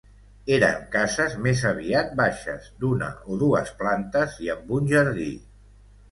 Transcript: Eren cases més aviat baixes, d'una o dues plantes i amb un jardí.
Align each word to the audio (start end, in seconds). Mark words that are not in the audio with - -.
Eren 0.55 0.77
cases 0.93 1.33
més 1.47 1.59
aviat 1.71 2.15
baixes, 2.21 2.69
d'una 2.83 3.09
o 3.35 3.37
dues 3.43 3.69
plantes 3.83 4.39
i 4.47 4.49
amb 4.55 4.73
un 4.79 4.89
jardí. 4.93 5.27